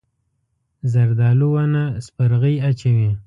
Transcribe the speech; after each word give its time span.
زردالو 0.91 1.47
ونه 1.55 1.83
سپرغۍ 2.05 2.55
اچوي. 2.69 3.09